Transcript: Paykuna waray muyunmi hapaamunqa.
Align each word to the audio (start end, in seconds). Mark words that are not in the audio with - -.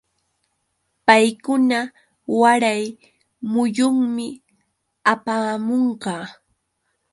Paykuna 1.05 1.79
waray 2.41 2.83
muyunmi 3.51 4.25
hapaamunqa. 5.05 6.13